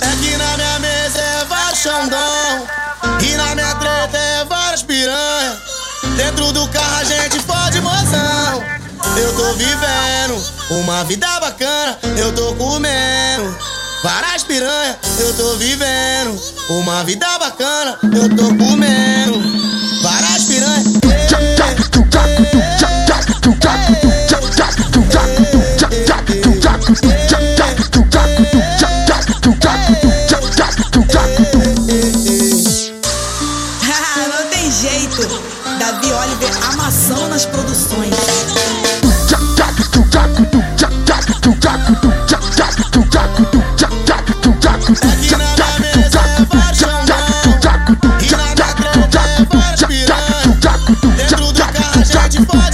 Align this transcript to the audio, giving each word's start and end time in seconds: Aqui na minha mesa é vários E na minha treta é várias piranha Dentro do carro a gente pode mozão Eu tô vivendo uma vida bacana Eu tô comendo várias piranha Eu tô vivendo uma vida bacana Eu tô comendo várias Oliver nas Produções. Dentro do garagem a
Aqui 0.00 0.36
na 0.38 0.56
minha 0.56 0.78
mesa 0.78 1.20
é 1.20 1.44
vários 1.44 1.84
E 3.22 3.36
na 3.36 3.54
minha 3.54 3.74
treta 3.74 4.16
é 4.16 4.44
várias 4.46 4.82
piranha 4.82 5.60
Dentro 6.16 6.52
do 6.52 6.66
carro 6.68 6.96
a 7.00 7.04
gente 7.04 7.38
pode 7.40 7.80
mozão 7.82 8.64
Eu 9.16 9.32
tô 9.34 9.52
vivendo 9.54 10.42
uma 10.70 11.04
vida 11.04 11.28
bacana 11.40 11.98
Eu 12.16 12.32
tô 12.32 12.54
comendo 12.54 13.54
várias 14.02 14.42
piranha 14.42 14.98
Eu 15.18 15.34
tô 15.34 15.56
vivendo 15.56 16.40
uma 16.70 17.04
vida 17.04 17.38
bacana 17.38 17.98
Eu 18.02 18.34
tô 18.34 18.46
comendo 18.56 19.42
várias 20.02 20.23
Oliver 36.24 36.52
nas 37.28 37.44
Produções. 37.44 38.14
Dentro 39.56 39.90
do 39.90 40.04
garagem 52.34 52.46
a 52.50 52.73